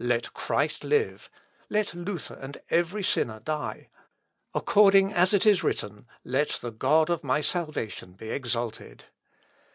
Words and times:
Let 0.00 0.32
Christ 0.32 0.82
live; 0.82 1.28
let 1.68 1.92
Luther 1.92 2.36
and 2.40 2.56
every 2.70 3.02
sinner 3.02 3.40
die. 3.40 3.90
According 4.54 5.12
as 5.12 5.34
it 5.34 5.44
is 5.44 5.62
written: 5.62 6.06
Let 6.24 6.48
the 6.62 6.70
God 6.72 7.10
of 7.10 7.22
my 7.22 7.42
salvation 7.42 8.14
be 8.14 8.30
exalted! 8.30 9.04